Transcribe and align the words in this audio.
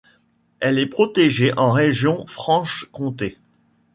Elle 0.61 0.79
est 0.79 0.87
protégée 0.87 1.53
en 1.59 1.71
région 1.71 2.25
Franche-Comté. 2.25 3.37